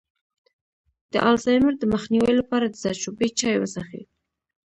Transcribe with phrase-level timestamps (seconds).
[1.13, 4.03] د الزایمر د مخنیوي لپاره د زردچوبې چای وڅښئ